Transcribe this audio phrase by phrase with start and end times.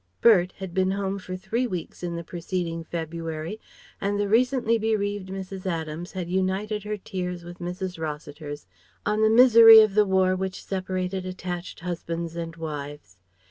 [0.19, 3.59] "Bert" had been home for three weeks in the preceding February,
[4.01, 5.67] and the recently bereaved Mrs.
[5.67, 7.99] Adams had united her tears with Mrs.
[7.99, 8.65] Rossiter's
[9.05, 13.19] on the misery of the War which separated attached husbands and wives.